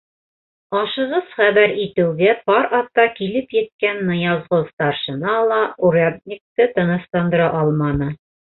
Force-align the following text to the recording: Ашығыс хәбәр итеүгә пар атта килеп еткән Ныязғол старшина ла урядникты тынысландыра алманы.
Ашығыс 0.77 1.27
хәбәр 1.41 1.73
итеүгә 1.83 2.33
пар 2.47 2.67
атта 2.79 3.05
килеп 3.21 3.53
еткән 3.57 4.01
Ныязғол 4.09 4.67
старшина 4.73 5.39
ла 5.53 5.63
урядникты 5.91 6.71
тынысландыра 6.81 7.53
алманы. 7.63 8.15